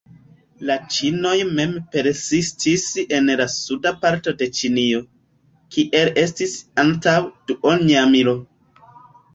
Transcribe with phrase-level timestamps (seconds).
[0.69, 2.87] La ĉinoj mem persistis
[3.19, 5.03] en la suda parto de Ĉinio,
[5.77, 7.19] kiel estis antaŭ
[7.53, 8.37] duonjarmilo.